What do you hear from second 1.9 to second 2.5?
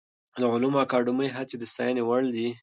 وړ دي.